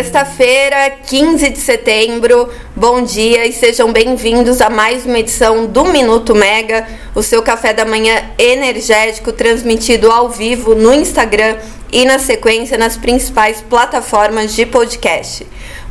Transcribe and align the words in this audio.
Sexta-feira, 0.00 0.88
15 1.06 1.50
de 1.50 1.60
setembro. 1.60 2.48
Bom 2.74 3.02
dia 3.02 3.46
e 3.46 3.52
sejam 3.52 3.92
bem-vindos 3.92 4.62
a 4.62 4.70
mais 4.70 5.04
uma 5.04 5.18
edição 5.18 5.66
do 5.66 5.84
Minuto 5.84 6.34
Mega, 6.34 6.88
o 7.14 7.22
seu 7.22 7.42
café 7.42 7.74
da 7.74 7.84
manhã 7.84 8.30
energético 8.38 9.30
transmitido 9.30 10.10
ao 10.10 10.30
vivo 10.30 10.74
no 10.74 10.94
Instagram 10.94 11.58
e 11.92 12.06
na 12.06 12.18
sequência 12.18 12.78
nas 12.78 12.96
principais 12.96 13.60
plataformas 13.60 14.54
de 14.54 14.64
podcast. 14.64 15.46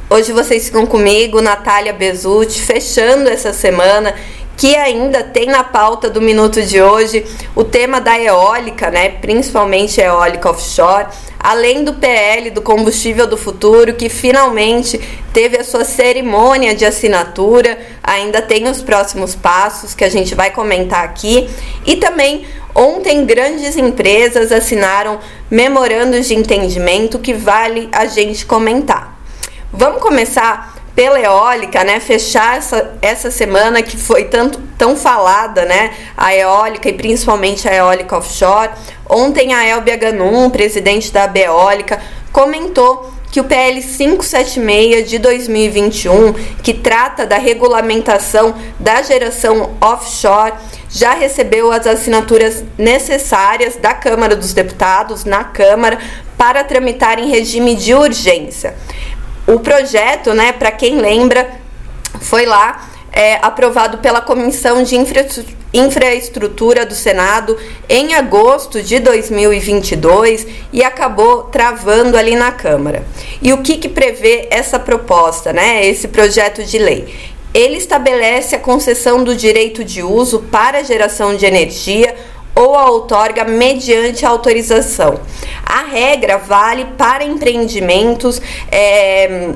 Hoje 0.10 0.32
vocês 0.32 0.66
ficam 0.66 0.88
comigo, 0.88 1.40
Natália 1.40 1.94
Bezutti, 1.94 2.64
fechando 2.64 3.30
essa 3.30 3.54
semana 3.54 4.16
que 4.60 4.76
ainda 4.76 5.24
tem 5.24 5.46
na 5.46 5.64
pauta 5.64 6.10
do 6.10 6.22
minuto 6.22 6.62
de 6.62 6.82
hoje 6.82 7.26
o 7.56 7.64
tema 7.64 8.02
da 8.02 8.20
eólica, 8.20 8.92
né? 8.92 9.08
Principalmente 9.08 10.02
eólica 10.02 10.50
offshore, 10.50 11.08
além 11.40 11.86
do 11.86 11.94
PL 11.94 12.52
do 12.52 12.62
combustível 12.62 13.26
do 13.26 13.38
futuro, 13.38 13.94
que 13.94 14.10
finalmente 14.10 15.00
teve 15.34 15.58
a 15.58 15.64
sua 15.64 15.86
cerimônia 15.86 16.76
de 16.76 16.84
assinatura, 16.84 17.80
ainda 18.04 18.42
tem 18.42 18.68
os 18.68 18.82
próximos 18.82 19.34
passos 19.34 19.96
que 19.96 20.04
a 20.04 20.10
gente 20.10 20.36
vai 20.36 20.52
comentar 20.52 21.06
aqui, 21.06 21.50
e 21.86 21.96
também 21.96 22.46
ontem 22.76 23.26
grandes 23.26 23.78
empresas 23.78 24.52
assinaram 24.52 25.20
memorandos 25.50 26.28
de 26.28 26.36
entendimento 26.36 27.18
que 27.18 27.34
vale 27.34 27.88
a 27.94 28.06
gente 28.08 28.46
comentar. 28.46 29.18
Vamos 29.72 30.02
começar 30.02 30.79
pela 31.00 31.18
eólica, 31.18 31.82
né, 31.82 31.98
fechar 32.02 32.58
essa, 32.58 32.98
essa 33.02 33.32
semana 33.32 33.82
que 33.82 33.96
foi 33.96 34.26
tanto, 34.26 34.60
tão 34.78 34.98
falada, 34.98 35.64
né, 35.64 35.94
a 36.18 36.36
eólica 36.36 36.90
e 36.90 36.94
principalmente 36.94 37.70
a 37.70 37.74
eólica 37.74 38.18
offshore. 38.18 38.72
Ontem 39.10 39.54
a 39.54 39.66
Elbia 39.66 39.96
Ganum, 39.96 40.50
presidente 40.50 41.10
da 41.14 41.26
Beólica, 41.26 42.02
comentou 42.34 43.14
que 43.32 43.40
o 43.40 43.46
PL 43.46 43.82
576 43.82 45.10
de 45.10 45.20
2021, 45.20 46.34
que 46.62 46.74
trata 46.74 47.26
da 47.26 47.38
regulamentação 47.38 48.54
da 48.78 49.02
geração 49.02 49.78
offshore, 49.80 50.52
já 50.90 51.14
recebeu 51.14 51.72
as 51.72 51.88
assinaturas 51.88 52.62
necessárias 52.78 53.78
da 53.78 53.94
Câmara 53.94 54.36
dos 54.36 54.52
Deputados 54.52 55.24
na 55.24 55.46
Câmara 55.46 55.98
para 56.38 56.64
tramitar 56.64 57.20
em 57.20 57.30
regime 57.30 57.76
de 57.76 57.94
urgência. 57.94 58.76
O 59.50 59.60
projeto, 59.60 60.32
né, 60.32 60.52
para 60.52 60.70
quem 60.70 61.00
lembra, 61.00 61.50
foi 62.22 62.46
lá 62.46 62.88
é, 63.12 63.40
aprovado 63.42 63.98
pela 63.98 64.22
Comissão 64.22 64.84
de 64.84 64.96
Infraestrutura 65.74 66.86
do 66.86 66.94
Senado 66.94 67.58
em 67.90 68.14
agosto 68.14 68.80
de 68.84 69.00
2022 69.00 70.46
e 70.72 70.84
acabou 70.84 71.46
travando 71.46 72.16
ali 72.16 72.36
na 72.36 72.52
Câmara. 72.52 73.04
E 73.42 73.52
o 73.52 73.64
que, 73.64 73.78
que 73.78 73.90
prevê 73.90 74.48
essa 74.52 74.78
proposta, 74.78 75.52
né, 75.52 75.84
esse 75.84 76.10
projeto 76.10 76.64
de 76.64 76.78
lei? 76.78 77.12
Ele 77.52 77.78
estabelece 77.78 78.56
a 78.56 78.60
concessão 78.60 79.24
do 79.24 79.36
direito 79.36 79.84
de 79.84 80.04
uso 80.04 80.42
para 80.52 80.84
geração 80.84 81.36
de 81.36 81.48
energia 81.48 82.16
ou 82.60 82.76
a 82.76 82.90
outorga 82.90 83.46
mediante 83.46 84.26
autorização. 84.26 85.22
A 85.66 85.84
regra 85.84 86.38
vale 86.38 86.84
para 86.98 87.24
empreendimentos. 87.24 88.42
É, 88.70 89.54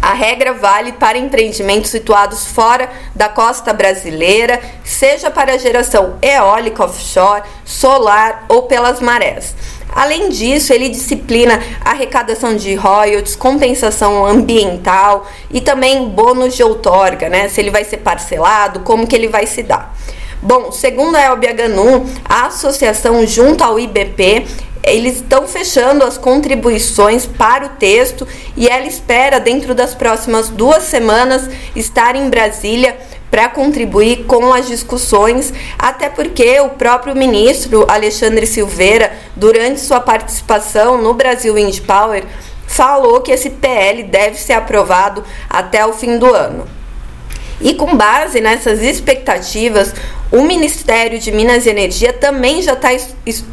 a 0.00 0.14
regra 0.14 0.54
vale 0.54 0.92
para 0.92 1.18
empreendimentos 1.18 1.90
situados 1.90 2.46
fora 2.46 2.88
da 3.14 3.28
costa 3.28 3.72
brasileira, 3.72 4.60
seja 4.84 5.30
para 5.30 5.58
geração 5.58 6.16
eólica 6.22 6.84
offshore, 6.84 7.42
solar 7.64 8.46
ou 8.48 8.62
pelas 8.62 9.00
marés. 9.00 9.54
Além 9.94 10.28
disso, 10.28 10.72
ele 10.72 10.88
disciplina 10.88 11.60
arrecadação 11.84 12.54
de 12.54 12.74
royalties, 12.74 13.34
compensação 13.34 14.24
ambiental 14.24 15.26
e 15.50 15.60
também 15.60 16.08
bônus 16.08 16.54
de 16.54 16.62
outorga, 16.62 17.28
né? 17.28 17.48
Se 17.48 17.60
ele 17.60 17.70
vai 17.70 17.84
ser 17.84 17.98
parcelado, 17.98 18.80
como 18.80 19.06
que 19.06 19.16
ele 19.16 19.28
vai 19.28 19.46
se 19.46 19.62
dar. 19.62 19.94
Bom, 20.42 20.70
segundo 20.70 21.16
a 21.16 21.22
Elbia 21.22 21.52
Ganum, 21.52 22.06
a 22.24 22.46
associação 22.46 23.26
junto 23.26 23.64
ao 23.64 23.78
IBP 23.78 24.46
eles 24.86 25.16
estão 25.16 25.48
fechando 25.48 26.04
as 26.04 26.16
contribuições 26.16 27.26
para 27.26 27.66
o 27.66 27.70
texto 27.70 28.26
e 28.56 28.68
ela 28.68 28.86
espera, 28.86 29.40
dentro 29.40 29.74
das 29.74 29.96
próximas 29.96 30.48
duas 30.48 30.84
semanas, 30.84 31.50
estar 31.74 32.14
em 32.14 32.30
Brasília 32.30 32.96
para 33.28 33.48
contribuir 33.48 34.24
com 34.26 34.52
as 34.52 34.68
discussões, 34.68 35.52
até 35.76 36.08
porque 36.08 36.60
o 36.60 36.70
próprio 36.70 37.16
ministro 37.16 37.84
Alexandre 37.90 38.46
Silveira, 38.46 39.12
durante 39.34 39.80
sua 39.80 39.98
participação 39.98 40.96
no 41.02 41.12
Brasil 41.14 41.54
Wind 41.54 41.80
Power, 41.80 42.24
falou 42.68 43.20
que 43.20 43.32
esse 43.32 43.50
PL 43.50 44.04
deve 44.04 44.36
ser 44.36 44.52
aprovado 44.52 45.24
até 45.50 45.84
o 45.84 45.92
fim 45.92 46.16
do 46.16 46.32
ano. 46.32 46.75
E 47.60 47.74
com 47.74 47.96
base 47.96 48.40
nessas 48.40 48.82
expectativas, 48.82 49.94
o 50.30 50.42
Ministério 50.42 51.18
de 51.18 51.32
Minas 51.32 51.64
e 51.64 51.70
Energia 51.70 52.12
também 52.12 52.60
já 52.60 52.74
está 52.74 52.90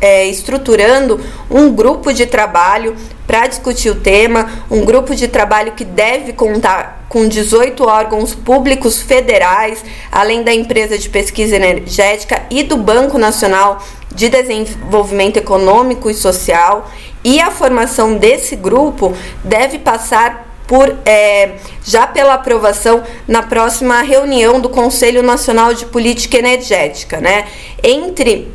é, 0.01 0.25
estruturando 0.27 1.19
um 1.49 1.71
grupo 1.71 2.11
de 2.11 2.25
trabalho 2.25 2.95
para 3.25 3.47
discutir 3.47 3.89
o 3.89 3.95
tema, 3.95 4.65
um 4.69 4.83
grupo 4.83 5.15
de 5.15 5.27
trabalho 5.27 5.71
que 5.71 5.85
deve 5.85 6.33
contar 6.33 7.05
com 7.07 7.27
18 7.27 7.83
órgãos 7.83 8.35
públicos 8.35 9.01
federais, 9.01 9.83
além 10.11 10.43
da 10.43 10.53
empresa 10.53 10.97
de 10.97 11.07
pesquisa 11.07 11.55
energética 11.55 12.43
e 12.49 12.63
do 12.63 12.75
Banco 12.75 13.17
Nacional 13.17 13.81
de 14.13 14.27
Desenvolvimento 14.29 15.37
Econômico 15.37 16.09
e 16.09 16.13
Social. 16.13 16.91
E 17.23 17.39
a 17.39 17.51
formação 17.51 18.17
desse 18.17 18.55
grupo 18.55 19.13
deve 19.43 19.79
passar 19.79 20.52
por 20.67 20.95
é, 21.05 21.55
já 21.83 22.07
pela 22.07 22.35
aprovação 22.35 23.03
na 23.27 23.43
próxima 23.43 24.01
reunião 24.01 24.59
do 24.59 24.69
Conselho 24.69 25.21
Nacional 25.21 25.73
de 25.73 25.85
Política 25.85 26.37
Energética, 26.37 27.19
né? 27.19 27.47
Entre 27.83 28.51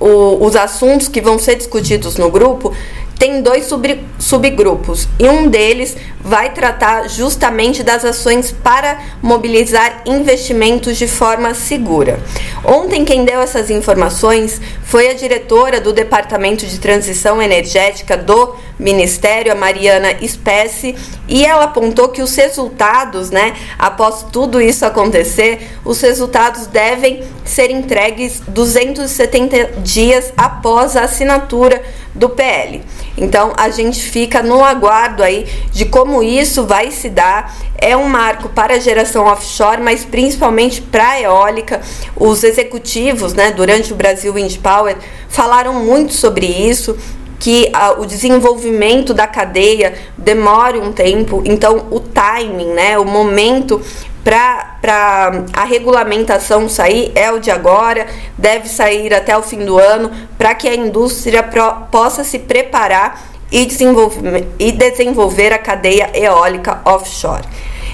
o, 0.00 0.44
os 0.44 0.54
assuntos 0.54 1.08
que 1.08 1.20
vão 1.20 1.38
ser 1.38 1.56
discutidos 1.56 2.16
no 2.16 2.30
grupo 2.30 2.74
tem 3.18 3.42
dois 3.42 3.66
sub, 3.66 4.00
subgrupos 4.18 5.08
e 5.18 5.28
um 5.28 5.48
deles 5.48 5.96
vai 6.20 6.52
tratar 6.52 7.08
justamente 7.08 7.82
das 7.82 8.04
ações 8.04 8.52
para 8.52 8.98
mobilizar 9.22 10.02
investimentos 10.06 10.96
de 10.96 11.08
forma 11.08 11.54
segura. 11.54 12.20
Ontem, 12.64 13.04
quem 13.04 13.24
deu 13.24 13.40
essas 13.40 13.70
informações 13.70 14.60
foi 14.84 15.10
a 15.10 15.14
diretora 15.14 15.80
do 15.80 15.92
Departamento 15.92 16.66
de 16.66 16.78
Transição 16.78 17.40
Energética 17.40 18.16
do 18.16 18.54
Ministério, 18.78 19.52
a 19.52 19.54
Mariana 19.54 20.12
Espécie, 20.20 20.94
e 21.26 21.44
ela 21.44 21.64
apontou 21.64 22.08
que 22.08 22.22
os 22.22 22.34
resultados, 22.34 23.30
né, 23.30 23.54
após 23.78 24.24
tudo 24.32 24.60
isso 24.60 24.84
acontecer, 24.84 25.70
os 25.84 26.00
resultados 26.00 26.66
devem 26.66 27.22
ser 27.44 27.70
entregues 27.70 28.40
270 28.48 29.80
dias 29.82 30.32
após 30.36 30.96
a 30.96 31.04
assinatura 31.04 31.82
do 32.18 32.28
PL. 32.28 32.82
Então 33.16 33.52
a 33.56 33.70
gente 33.70 34.00
fica 34.00 34.42
no 34.42 34.62
aguardo 34.62 35.22
aí 35.22 35.46
de 35.72 35.84
como 35.86 36.22
isso 36.22 36.66
vai 36.66 36.90
se 36.90 37.08
dar. 37.08 37.56
É 37.76 37.96
um 37.96 38.08
marco 38.08 38.48
para 38.48 38.74
a 38.74 38.78
geração 38.78 39.26
offshore, 39.26 39.80
mas 39.80 40.04
principalmente 40.04 40.82
para 40.82 41.10
a 41.10 41.20
eólica. 41.20 41.80
Os 42.16 42.42
executivos, 42.42 43.32
né, 43.32 43.52
durante 43.52 43.92
o 43.92 43.96
Brasil 43.96 44.34
Wind 44.34 44.58
Power, 44.58 44.96
falaram 45.28 45.72
muito 45.72 46.12
sobre 46.12 46.46
isso 46.46 46.96
que 47.38 47.70
a, 47.72 47.92
o 47.92 48.04
desenvolvimento 48.04 49.14
da 49.14 49.26
cadeia 49.26 49.94
demore 50.16 50.78
um 50.78 50.92
tempo, 50.92 51.42
então 51.44 51.86
o 51.90 52.00
timing, 52.00 52.72
né, 52.72 52.98
o 52.98 53.04
momento 53.04 53.80
para 54.24 55.44
a 55.52 55.64
regulamentação 55.64 56.68
sair 56.68 57.12
é 57.14 57.30
o 57.30 57.38
de 57.38 57.50
agora, 57.50 58.06
deve 58.36 58.68
sair 58.68 59.14
até 59.14 59.36
o 59.36 59.42
fim 59.42 59.64
do 59.64 59.78
ano, 59.78 60.10
para 60.36 60.54
que 60.54 60.68
a 60.68 60.74
indústria 60.74 61.42
pro, 61.42 61.86
possa 61.90 62.24
se 62.24 62.38
preparar 62.38 63.22
e 63.50 63.64
desenvolver, 63.64 64.46
e 64.58 64.72
desenvolver 64.72 65.52
a 65.52 65.58
cadeia 65.58 66.10
eólica 66.14 66.80
offshore. 66.84 67.44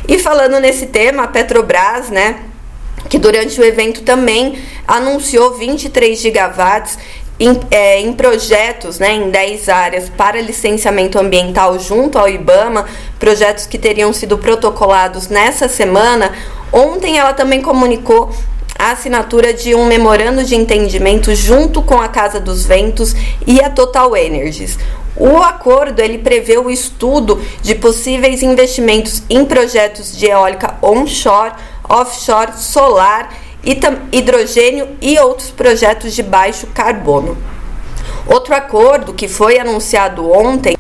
E 0.09 0.19
falando 0.19 0.59
nesse 0.61 0.87
tema, 0.87 1.25
a 1.25 1.29
Petrobras, 1.29 2.11
né, 2.11 2.41
que 3.09 3.19
durante 3.19 3.61
o 3.61 3.65
evento 3.65 4.03
também 4.03 4.59
anunciou 4.87 5.55
23 5.55 6.19
gigawatts 6.19 6.99
em, 7.39 7.61
é, 7.71 8.01
em, 8.01 8.13
projetos 8.13 8.99
né, 8.99 9.13
em 9.13 9.31
10 9.31 9.69
áreas 9.69 10.09
para 10.09 10.41
licenciamento 10.41 11.19
ambiental 11.19 11.79
junto 11.79 12.19
ao 12.19 12.29
IBAMA, 12.29 12.87
projetos 13.19 13.67
que 13.67 13.79
teriam 13.79 14.13
sido 14.13 14.39
protocolados 14.39 15.29
nessa 15.29 15.69
semana. 15.69 16.33
Ontem 16.73 17.19
ela 17.19 17.33
também 17.33 17.61
comunicou 17.61 18.31
a 18.79 18.93
assinatura 18.93 19.53
de 19.53 19.75
um 19.75 19.87
memorando 19.87 20.45
de 20.45 20.55
entendimento 20.55 21.35
junto 21.35 21.83
com 21.83 22.01
a 22.01 22.09
Casa 22.09 22.41
dos 22.41 22.67
Ventos 22.67 23.15
e 23.47 23.61
a 23.61 23.71
Total 23.71 24.17
Energies. 24.17 24.79
O 25.17 25.39
acordo 25.39 26.01
ele 26.01 26.19
prevê 26.19 26.59
o 26.59 26.69
estudo 26.69 27.41
de 27.63 27.77
possíveis 27.77 28.43
investimentos 28.43 29.23
em 29.31 29.45
projetos 29.45 30.17
de 30.17 30.27
eólica 30.27 30.75
onshore, 30.83 31.53
offshore, 31.89 32.53
solar 32.57 33.33
hidrogênio 34.13 34.89
e 35.01 35.19
outros 35.19 35.51
projetos 35.51 36.15
de 36.15 36.23
baixo 36.23 36.67
carbono. 36.69 37.37
Outro 38.27 38.55
acordo 38.55 39.13
que 39.13 39.29
foi 39.29 39.59
anunciado 39.59 40.31
ontem 40.31 40.77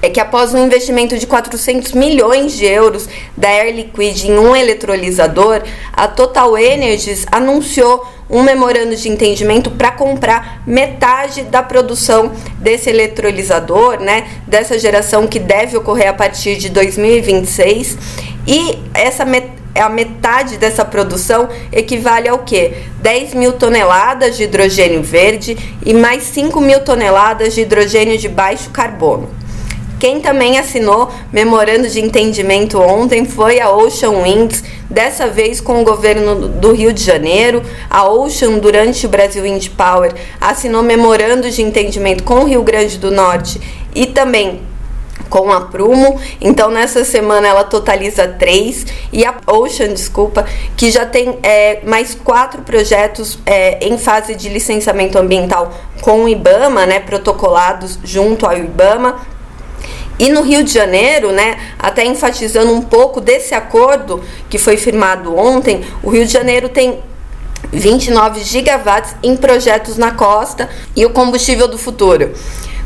é 0.00 0.08
que 0.08 0.20
após 0.20 0.54
um 0.54 0.64
investimento 0.64 1.18
de 1.18 1.26
400 1.26 1.92
milhões 1.92 2.56
de 2.56 2.64
euros 2.64 3.08
da 3.36 3.48
Air 3.48 3.74
Liquid 3.74 4.24
em 4.24 4.38
um 4.38 4.54
eletrolisador, 4.54 5.62
a 5.92 6.06
Total 6.06 6.56
Energies 6.56 7.26
anunciou 7.32 8.06
um 8.30 8.42
memorando 8.42 8.94
de 8.94 9.08
entendimento 9.08 9.70
para 9.70 9.90
comprar 9.90 10.62
metade 10.66 11.42
da 11.44 11.62
produção 11.62 12.30
desse 12.58 12.90
eletrolisador, 12.90 14.00
né, 14.00 14.28
dessa 14.46 14.78
geração 14.78 15.26
que 15.26 15.38
deve 15.38 15.76
ocorrer 15.76 16.08
a 16.10 16.14
partir 16.14 16.56
de 16.56 16.68
2026. 16.68 17.98
E 18.46 18.78
essa 18.94 19.24
metade 19.24 19.57
a 19.80 19.88
metade 19.88 20.56
dessa 20.56 20.84
produção 20.84 21.48
equivale 21.72 22.28
ao 22.28 22.40
que? 22.40 22.74
10 23.00 23.34
mil 23.34 23.52
toneladas 23.52 24.36
de 24.36 24.44
hidrogênio 24.44 25.02
verde 25.02 25.56
e 25.84 25.94
mais 25.94 26.22
5 26.24 26.60
mil 26.60 26.80
toneladas 26.80 27.54
de 27.54 27.62
hidrogênio 27.62 28.18
de 28.18 28.28
baixo 28.28 28.70
carbono. 28.70 29.28
Quem 29.98 30.20
também 30.20 30.58
assinou 30.58 31.10
memorando 31.32 31.88
de 31.88 32.00
entendimento 32.00 32.78
ontem 32.78 33.24
foi 33.24 33.58
a 33.58 33.70
Ocean 33.70 34.22
Winds, 34.22 34.62
dessa 34.88 35.26
vez 35.26 35.60
com 35.60 35.80
o 35.80 35.84
governo 35.84 36.48
do 36.48 36.72
Rio 36.72 36.92
de 36.92 37.02
Janeiro. 37.02 37.62
A 37.90 38.08
Ocean, 38.08 38.58
durante 38.58 39.06
o 39.06 39.08
Brasil 39.08 39.42
Wind 39.42 39.70
Power, 39.70 40.14
assinou 40.40 40.84
memorando 40.84 41.50
de 41.50 41.62
entendimento 41.62 42.22
com 42.22 42.40
o 42.40 42.44
Rio 42.44 42.62
Grande 42.62 42.96
do 42.96 43.10
Norte 43.10 43.60
e 43.92 44.06
também 44.06 44.60
com 45.28 45.52
a 45.52 45.62
Prumo. 45.62 46.20
Então, 46.40 46.70
nessa 46.70 47.04
semana 47.04 47.48
ela 47.48 47.64
totaliza 47.64 48.26
três. 48.26 48.86
E 49.12 49.24
a 49.24 49.34
Ocean, 49.46 49.92
desculpa, 49.92 50.46
que 50.76 50.90
já 50.90 51.06
tem 51.06 51.38
é, 51.42 51.80
mais 51.84 52.14
quatro 52.14 52.62
projetos 52.62 53.38
é, 53.46 53.86
em 53.86 53.98
fase 53.98 54.34
de 54.34 54.48
licenciamento 54.48 55.18
ambiental 55.18 55.72
com 56.00 56.24
o 56.24 56.28
IBAMA, 56.28 56.86
né, 56.86 57.00
protocolados 57.00 57.98
junto 58.02 58.46
ao 58.46 58.56
IBAMA 58.56 59.16
e 60.18 60.28
no 60.30 60.42
Rio 60.42 60.64
de 60.64 60.72
Janeiro, 60.72 61.30
né, 61.30 61.58
até 61.78 62.04
enfatizando 62.04 62.72
um 62.72 62.82
pouco 62.82 63.20
desse 63.20 63.54
acordo 63.54 64.20
que 64.50 64.58
foi 64.58 64.76
firmado 64.76 65.36
ontem, 65.36 65.84
o 66.02 66.10
Rio 66.10 66.26
de 66.26 66.32
Janeiro 66.32 66.68
tem 66.68 67.00
29 67.72 68.42
gigawatts 68.42 69.14
em 69.22 69.36
projetos 69.36 69.96
na 69.96 70.12
costa 70.12 70.68
e 70.96 71.04
o 71.06 71.10
combustível 71.10 71.68
do 71.68 71.78
futuro. 71.78 72.32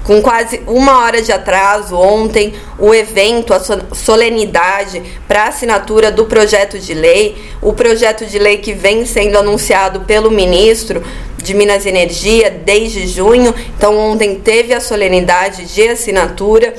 Com 0.05 0.21
quase 0.21 0.63
uma 0.67 0.99
hora 0.99 1.23
de 1.23 1.31
atraso, 1.31 1.95
ontem, 1.95 2.55
o 2.79 2.93
evento, 2.93 3.55
a 3.55 3.61
solenidade 3.95 5.03
para 5.29 5.45
assinatura 5.45 6.11
do 6.11 6.25
projeto 6.25 6.79
de 6.79 6.93
lei, 6.93 7.37
o 7.61 7.73
projeto 7.73 8.27
de 8.27 8.39
lei 8.39 8.59
que 8.59 8.73
vem 8.73 9.07
sendo 9.07 9.39
anunciado 9.39 10.01
pelo 10.01 10.31
ministro 10.31 11.03
de 11.39 11.55
Minas 11.55 11.85
e 11.85 11.89
Energia 11.89 12.51
desde 12.51 13.07
junho. 13.07 13.55
Então, 13.77 13.97
ontem 13.97 14.41
teve 14.41 14.75
a 14.75 14.81
solenidade 14.81 15.67
de 15.67 15.89
assinatura 15.89 16.75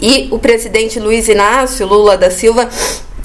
e 0.00 0.28
o 0.30 0.38
presidente 0.38 0.98
Luiz 0.98 1.28
Inácio 1.28 1.86
Lula 1.86 2.16
da 2.16 2.30
Silva 2.30 2.68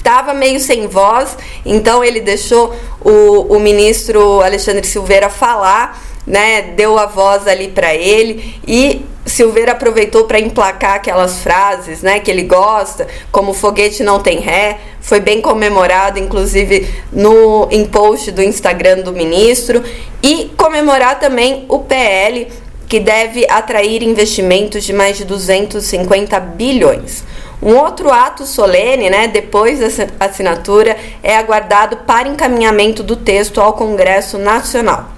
estava 0.06 0.32
meio 0.32 0.60
sem 0.60 0.86
voz, 0.86 1.36
então 1.64 2.04
ele 2.04 2.20
deixou 2.20 2.72
o, 3.00 3.56
o 3.56 3.58
ministro 3.58 4.40
Alexandre 4.40 4.86
Silveira 4.86 5.28
falar, 5.28 6.00
né? 6.24 6.62
Deu 6.76 6.96
a 6.96 7.06
voz 7.06 7.48
ali 7.48 7.66
para 7.66 7.92
ele 7.92 8.54
e 8.64 9.04
Silveira 9.26 9.72
aproveitou 9.72 10.24
para 10.24 10.38
emplacar 10.38 10.94
aquelas 10.94 11.40
frases, 11.40 12.02
né, 12.02 12.20
que 12.20 12.30
ele 12.30 12.44
gosta, 12.44 13.08
como 13.32 13.52
foguete 13.52 14.04
não 14.04 14.20
tem 14.20 14.38
ré, 14.38 14.78
foi 15.00 15.18
bem 15.18 15.40
comemorado, 15.40 16.20
inclusive 16.20 16.88
no 17.12 17.66
em 17.72 17.84
post 17.84 18.30
do 18.30 18.40
Instagram 18.40 19.00
do 19.00 19.12
ministro, 19.12 19.82
e 20.22 20.52
comemorar 20.56 21.18
também 21.18 21.66
o 21.68 21.80
PL 21.80 22.46
que 22.88 23.00
deve 23.00 23.44
atrair 23.48 24.04
investimentos 24.04 24.84
de 24.84 24.92
mais 24.92 25.16
de 25.16 25.24
250 25.24 26.38
bilhões. 26.38 27.24
Um 27.62 27.74
outro 27.76 28.10
ato 28.10 28.46
solene, 28.46 29.08
né, 29.08 29.28
depois 29.28 29.80
da 29.80 29.86
assinatura, 30.26 30.96
é 31.22 31.36
aguardado 31.36 31.98
para 31.98 32.28
encaminhamento 32.28 33.02
do 33.02 33.16
texto 33.16 33.60
ao 33.60 33.72
Congresso 33.72 34.38
Nacional. 34.38 35.10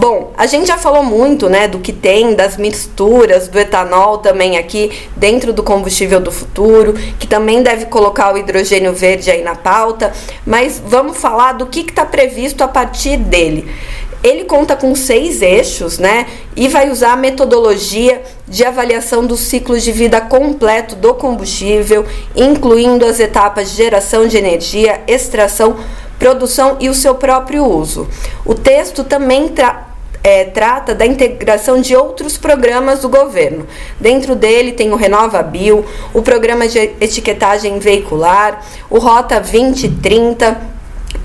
Bom, 0.00 0.30
a 0.38 0.46
gente 0.46 0.68
já 0.68 0.78
falou 0.78 1.02
muito, 1.02 1.48
né, 1.48 1.66
do 1.66 1.80
que 1.80 1.92
tem, 1.92 2.32
das 2.32 2.56
misturas, 2.56 3.48
do 3.48 3.58
etanol 3.58 4.18
também 4.18 4.56
aqui 4.56 4.92
dentro 5.16 5.52
do 5.52 5.60
combustível 5.60 6.20
do 6.20 6.30
futuro, 6.30 6.92
que 7.18 7.26
também 7.26 7.64
deve 7.64 7.86
colocar 7.86 8.32
o 8.32 8.38
hidrogênio 8.38 8.92
verde 8.92 9.28
aí 9.28 9.42
na 9.42 9.56
pauta, 9.56 10.12
mas 10.46 10.80
vamos 10.86 11.16
falar 11.16 11.54
do 11.54 11.66
que 11.66 11.80
está 11.80 12.04
previsto 12.04 12.62
a 12.62 12.68
partir 12.68 13.16
dele. 13.16 13.68
Ele 14.22 14.44
conta 14.44 14.76
com 14.76 14.94
seis 14.94 15.42
eixos, 15.42 15.98
né? 15.98 16.26
E 16.54 16.68
vai 16.68 16.90
usar 16.90 17.14
a 17.14 17.16
metodologia 17.16 18.22
de 18.46 18.64
avaliação 18.64 19.26
do 19.26 19.36
ciclo 19.36 19.80
de 19.80 19.90
vida 19.90 20.20
completo 20.20 20.94
do 20.94 21.12
combustível, 21.14 22.06
incluindo 22.36 23.04
as 23.04 23.18
etapas 23.18 23.70
de 23.70 23.76
geração 23.78 24.28
de 24.28 24.36
energia, 24.36 25.00
extração, 25.08 25.76
produção 26.20 26.76
e 26.78 26.88
o 26.88 26.94
seu 26.94 27.16
próprio 27.16 27.64
uso. 27.64 28.08
O 28.44 28.54
texto 28.54 29.02
também 29.02 29.48
tra 29.48 29.87
é, 30.22 30.44
trata 30.44 30.94
da 30.94 31.06
integração 31.06 31.80
de 31.80 31.94
outros 31.94 32.36
programas 32.36 33.00
do 33.00 33.08
governo. 33.08 33.66
Dentro 34.00 34.34
dele 34.34 34.72
tem 34.72 34.92
o 34.92 34.96
Renova 34.96 35.42
Bio, 35.42 35.84
o 36.12 36.22
programa 36.22 36.66
de 36.66 36.78
etiquetagem 36.78 37.78
veicular, 37.78 38.64
o 38.90 38.98
Rota 38.98 39.40
2030 39.40 40.60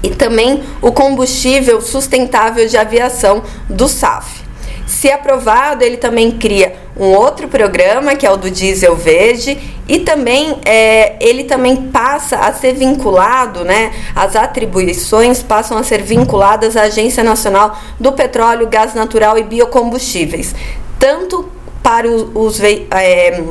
e 0.02 0.10
também 0.10 0.64
o 0.82 0.92
combustível 0.92 1.82
sustentável 1.82 2.68
de 2.68 2.78
aviação 2.78 3.44
do 3.70 3.88
SAF. 3.88 4.44
Se 4.86 5.12
aprovado, 5.12 5.84
ele 5.84 5.98
também 5.98 6.32
cria 6.32 6.76
um 6.98 7.08
outro 7.08 7.48
programa, 7.48 8.16
que 8.16 8.26
é 8.26 8.32
o 8.32 8.38
do 8.38 8.52
diesel 8.52 8.96
verde, 8.96 9.58
e 9.88 10.00
também 10.00 10.60
é, 10.64 11.16
ele 11.20 11.44
também 11.44 11.76
passa 11.76 12.38
a 12.38 12.54
ser 12.54 12.74
vinculado, 12.74 13.66
né? 13.66 13.92
As 14.16 14.36
atribuições 14.36 15.42
passam 15.42 15.78
a 15.78 15.84
ser 15.84 16.02
vinculadas 16.02 16.78
à 16.78 16.84
Agência 16.84 17.24
Nacional 17.24 17.78
do 18.00 18.12
Petróleo, 18.12 18.68
Gás 18.68 18.94
Natural 18.94 19.38
e 19.38 19.44
Biocombustíveis, 19.44 20.56
tanto 21.00 21.50
para 21.82 22.08
os, 22.08 22.28
os 22.34 22.62
é, 22.62 23.44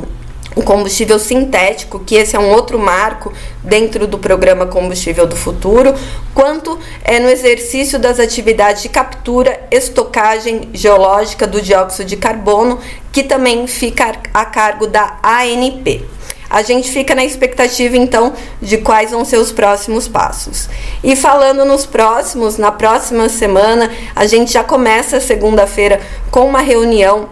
o 0.55 0.63
combustível 0.63 1.19
sintético, 1.19 2.01
que 2.01 2.15
esse 2.15 2.37
é 2.37 2.39
um 2.39 2.51
outro 2.51 2.79
marco 2.79 3.33
dentro 3.63 4.07
do 4.07 4.19
programa 4.19 4.67
Combustível 4.67 5.27
do 5.27 5.37
Futuro, 5.37 5.95
quanto 6.35 6.79
é 7.05 7.19
no 7.19 7.29
exercício 7.29 7.99
das 7.99 8.21
atividades 8.21 8.83
de 8.83 8.89
captura, 8.89 9.61
estocagem 9.71 10.69
geológica 10.73 11.47
do 11.47 11.61
dióxido 11.61 12.07
de 12.07 12.17
carbono, 12.17 12.79
que 13.13 13.23
também 13.23 13.67
fica 13.67 14.15
a 14.33 14.45
cargo 14.45 14.87
da 14.87 15.19
ANP. 15.23 16.05
A 16.53 16.61
gente 16.61 16.91
fica 16.93 17.15
na 17.15 17.25
expectativa 17.25 17.97
então 17.97 18.35
de 18.61 18.77
quais 18.77 19.11
vão 19.11 19.25
ser 19.25 19.39
os 19.39 19.51
próximos 19.51 20.07
passos. 20.07 20.69
E 21.03 21.17
falando 21.17 21.65
nos 21.65 21.87
próximos, 21.87 22.59
na 22.59 22.71
próxima 22.71 23.27
semana, 23.31 23.91
a 24.15 24.27
gente 24.27 24.53
já 24.53 24.63
começa 24.63 25.19
segunda-feira 25.19 25.99
com 26.31 26.47
uma 26.47 26.61
reunião 26.61 27.31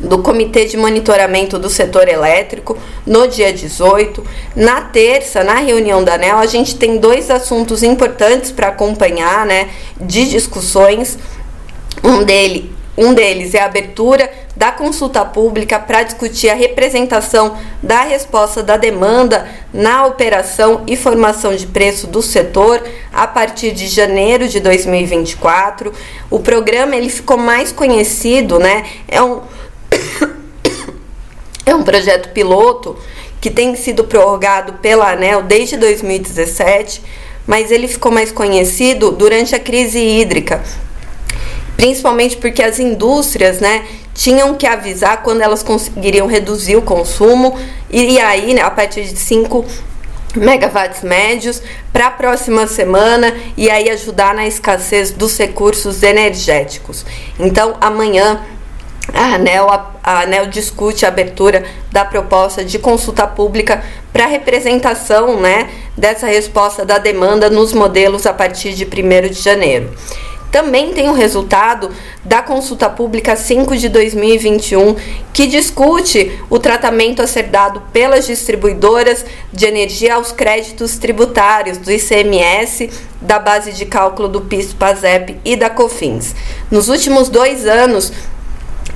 do 0.00 0.22
Comitê 0.22 0.64
de 0.64 0.76
Monitoramento 0.76 1.58
do 1.58 1.68
Setor 1.68 2.08
Elétrico 2.08 2.76
no 3.06 3.28
dia 3.28 3.52
18. 3.52 4.24
Na 4.56 4.80
terça, 4.80 5.44
na 5.44 5.56
reunião 5.56 6.02
da 6.02 6.14
ANEL, 6.14 6.38
a 6.38 6.46
gente 6.46 6.76
tem 6.76 6.98
dois 6.98 7.30
assuntos 7.30 7.82
importantes 7.82 8.50
para 8.50 8.68
acompanhar, 8.68 9.44
né, 9.46 9.68
de 10.00 10.28
discussões. 10.28 11.18
Um, 12.02 12.24
dele, 12.24 12.72
um 12.96 13.12
deles 13.12 13.54
é 13.54 13.60
a 13.60 13.66
abertura 13.66 14.30
da 14.56 14.72
consulta 14.72 15.24
pública 15.24 15.78
para 15.78 16.02
discutir 16.02 16.48
a 16.48 16.54
representação 16.54 17.56
da 17.82 18.02
resposta 18.02 18.62
da 18.62 18.76
demanda 18.76 19.48
na 19.72 20.06
operação 20.06 20.82
e 20.86 20.96
formação 20.96 21.54
de 21.54 21.66
preço 21.66 22.06
do 22.06 22.20
setor 22.20 22.82
a 23.12 23.26
partir 23.26 23.72
de 23.72 23.86
janeiro 23.86 24.48
de 24.48 24.60
2024. 24.60 25.92
O 26.30 26.40
programa 26.40 26.96
ele 26.96 27.08
ficou 27.08 27.38
mais 27.38 27.72
conhecido, 27.72 28.58
né? 28.58 28.84
É 29.08 29.22
um 29.22 29.40
é 31.66 31.74
um 31.74 31.82
projeto 31.82 32.30
piloto 32.30 32.96
que 33.40 33.50
tem 33.50 33.74
sido 33.74 34.04
prorrogado 34.04 34.74
pela 34.74 35.12
ANEL 35.12 35.42
desde 35.42 35.76
2017, 35.76 37.02
mas 37.46 37.70
ele 37.70 37.88
ficou 37.88 38.12
mais 38.12 38.30
conhecido 38.30 39.10
durante 39.10 39.54
a 39.54 39.58
crise 39.58 39.98
hídrica, 39.98 40.62
principalmente 41.76 42.36
porque 42.36 42.62
as 42.62 42.78
indústrias, 42.78 43.60
né, 43.60 43.86
tinham 44.14 44.54
que 44.54 44.66
avisar 44.66 45.22
quando 45.22 45.40
elas 45.40 45.62
conseguiriam 45.62 46.26
reduzir 46.26 46.76
o 46.76 46.82
consumo 46.82 47.58
e, 47.88 48.18
aí, 48.20 48.52
né, 48.52 48.60
a 48.60 48.70
partir 48.70 49.04
de 49.04 49.18
5 49.18 49.64
megawatts 50.36 51.02
médios 51.02 51.62
para 51.92 52.06
a 52.06 52.10
próxima 52.10 52.66
semana 52.66 53.34
e 53.56 53.70
aí 53.70 53.90
ajudar 53.90 54.34
na 54.34 54.46
escassez 54.46 55.10
dos 55.10 55.36
recursos 55.38 56.02
energéticos. 56.02 57.04
Então, 57.38 57.76
amanhã 57.80 58.40
a 59.12 59.34
ANEL, 59.34 59.68
a, 59.68 60.20
ANEL 60.22 60.46
discute 60.46 61.04
a 61.04 61.08
abertura 61.08 61.64
da 61.90 62.04
proposta 62.04 62.64
de 62.64 62.78
consulta 62.78 63.26
pública 63.26 63.82
para 64.12 64.26
representação 64.26 65.40
né, 65.40 65.68
dessa 65.96 66.26
resposta 66.26 66.84
da 66.84 66.98
demanda 66.98 67.48
nos 67.50 67.72
modelos 67.72 68.26
a 68.26 68.32
partir 68.32 68.72
de 68.74 68.84
1 68.84 69.28
de 69.28 69.40
janeiro. 69.40 69.90
também 70.50 70.92
tem 70.92 71.08
o 71.08 71.12
resultado 71.12 71.90
da 72.24 72.42
consulta 72.42 72.88
pública 72.88 73.36
5 73.36 73.76
de 73.76 73.88
2021, 73.88 74.96
que 75.32 75.46
discute 75.46 76.38
o 76.50 76.58
tratamento 76.58 77.22
a 77.22 77.26
ser 77.26 77.44
dado 77.44 77.80
pelas 77.92 78.26
distribuidoras 78.26 79.24
de 79.52 79.64
energia 79.64 80.16
aos 80.16 80.32
créditos 80.32 80.98
tributários 80.98 81.78
do 81.78 81.90
ICMS, 81.90 82.90
da 83.20 83.38
base 83.38 83.72
de 83.72 83.86
cálculo 83.86 84.28
do 84.28 84.40
PIS/PASEP 84.40 85.38
e 85.44 85.54
da 85.54 85.70
COFINS. 85.70 86.34
Nos 86.70 86.88
últimos 86.88 87.28
dois 87.28 87.66
anos, 87.66 88.12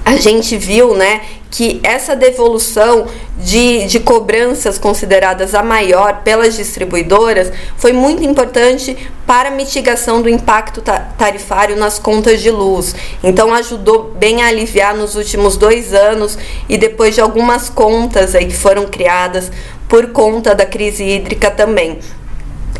a 0.04 0.16
gente 0.16 0.56
viu 0.56 0.94
né, 0.94 1.22
que 1.50 1.80
essa 1.82 2.14
devolução 2.14 3.06
de, 3.38 3.86
de 3.86 4.00
cobranças 4.00 4.78
consideradas 4.78 5.54
a 5.54 5.62
maior 5.62 6.22
pelas 6.22 6.56
distribuidoras 6.56 7.50
foi 7.78 7.92
muito 7.92 8.22
importante 8.22 8.96
para 9.26 9.48
a 9.48 9.52
mitigação 9.52 10.20
do 10.20 10.28
impacto 10.28 10.82
tarifário 11.16 11.76
nas 11.76 11.98
contas 11.98 12.42
de 12.42 12.50
luz. 12.50 12.94
Então 13.22 13.54
ajudou 13.54 14.12
bem 14.16 14.42
a 14.42 14.48
aliviar 14.48 14.94
nos 14.94 15.14
últimos 15.14 15.56
dois 15.56 15.94
anos 15.94 16.36
e 16.68 16.76
depois 16.76 17.14
de 17.14 17.20
algumas 17.22 17.70
contas 17.70 18.34
aí 18.34 18.46
que 18.46 18.56
foram 18.56 18.86
criadas 18.86 19.50
por 19.88 20.08
conta 20.08 20.54
da 20.54 20.66
crise 20.66 21.04
hídrica 21.04 21.50
também. 21.50 21.98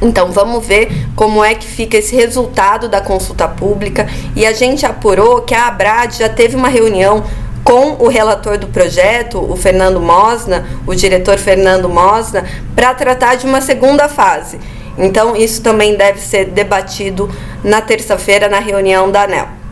Então 0.03 0.31
vamos 0.33 0.67
ver 0.67 0.89
como 1.15 1.43
é 1.43 1.55
que 1.55 1.67
fica 1.67 1.97
esse 1.97 2.15
resultado 2.15 2.89
da 2.89 3.01
consulta 3.01 3.47
pública 3.47 4.09
e 4.35 4.45
a 4.45 4.53
gente 4.53 4.85
apurou 4.85 5.43
que 5.43 5.55
a 5.55 5.67
Abrad 5.67 6.17
já 6.17 6.29
teve 6.29 6.57
uma 6.57 6.69
reunião 6.69 7.25
com 7.63 7.93
o 8.05 8.09
relator 8.09 8.59
do 8.59 8.67
projeto, 8.67 9.39
o 9.39 9.57
Fernando 9.57 10.01
Mosna, 10.01 10.67
o 10.87 10.95
diretor 10.95 11.39
Fernando 11.39 11.89
Mosna, 11.89 12.45
para 12.77 12.93
tratar 12.93 13.37
de 13.37 13.47
uma 13.47 13.61
segunda 13.61 14.09
fase. 14.09 14.61
Então 14.99 15.35
isso 15.35 15.63
também 15.63 15.97
deve 15.97 16.21
ser 16.21 16.47
debatido 16.47 17.31
na 17.63 17.81
terça-feira 17.81 18.49
na 18.49 18.59
reunião 18.59 19.11
da 19.11 19.23
ANEL. 19.23 19.64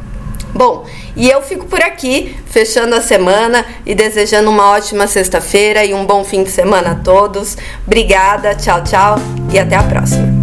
Bom, 0.55 0.85
e 1.17 1.31
eu 1.31 1.43
fico 1.43 1.67
por 1.67 1.81
aqui, 1.81 2.37
fechando 2.47 2.95
a 2.95 3.01
semana 3.01 3.65
e 3.87 3.95
desejando 3.95 4.51
uma 4.51 4.71
ótima 4.71 5.07
sexta-feira 5.07 5.85
e 5.85 5.95
um 5.95 6.05
bom 6.05 6.25
fim 6.25 6.43
de 6.43 6.51
semana 6.51 6.93
a 6.93 6.95
todos. 6.95 7.57
Obrigada, 7.87 8.55
tchau, 8.55 8.85
tchau 8.85 9.17
e 9.53 9.59
até 9.59 9.77
a 9.77 9.83
próxima. 9.83 10.43